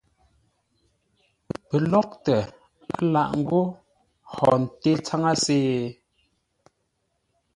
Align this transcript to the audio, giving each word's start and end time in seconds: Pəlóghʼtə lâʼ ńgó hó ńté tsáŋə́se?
Pəlóghʼtə 1.67 2.35
lâʼ 3.13 3.29
ńgó 3.39 3.61
hó 4.33 4.49
ńté 4.63 4.91
tsáŋə́se? 5.05 5.57